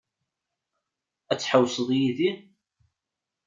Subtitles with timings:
[1.31, 2.31] Ad tḥewwseḍ yid-i?